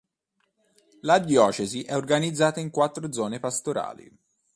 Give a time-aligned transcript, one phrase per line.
[1.01, 4.11] La diocesi è organizzata in quattro zone pastorali.